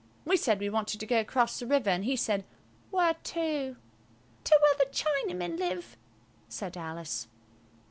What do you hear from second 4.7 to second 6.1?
the Chinamen live,"